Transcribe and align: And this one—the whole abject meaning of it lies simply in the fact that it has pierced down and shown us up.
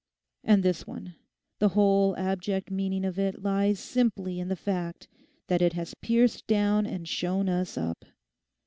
And 0.43 0.63
this 0.63 0.87
one—the 0.87 1.69
whole 1.69 2.17
abject 2.17 2.71
meaning 2.71 3.05
of 3.05 3.19
it 3.19 3.43
lies 3.43 3.77
simply 3.79 4.39
in 4.39 4.47
the 4.47 4.55
fact 4.55 5.07
that 5.45 5.61
it 5.61 5.73
has 5.73 5.93
pierced 5.93 6.47
down 6.47 6.87
and 6.87 7.07
shown 7.07 7.47
us 7.47 7.77
up. 7.77 8.03